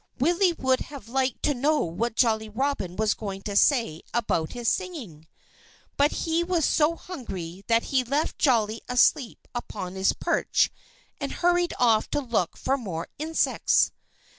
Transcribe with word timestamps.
Willie 0.17 0.53
would 0.53 0.79
have 0.79 1.07
liked 1.09 1.43
to 1.43 1.53
know 1.53 1.81
what 1.83 2.15
Jolly 2.15 2.49
Robin 2.49 2.95
was 2.95 3.13
going 3.13 3.43
to 3.43 3.55
say 3.55 4.01
about 4.15 4.53
his 4.53 4.67
singing. 4.67 5.27
But 5.95 6.11
he 6.25 6.43
was 6.43 6.65
so 6.65 6.95
hungry 6.95 7.63
that 7.67 7.83
he 7.93 8.03
left 8.03 8.39
Jolly 8.39 8.81
asleep 8.89 9.47
upon 9.53 9.93
his 9.93 10.13
perch 10.13 10.71
and 11.19 11.31
hurried 11.31 11.75
off 11.77 12.09
to 12.09 12.19
look 12.19 12.57
for 12.57 12.77
more 12.77 13.09
insects. 13.19 13.91